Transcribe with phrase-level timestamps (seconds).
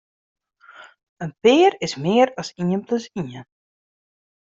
[1.25, 3.29] In pear is mear as ien plus ien.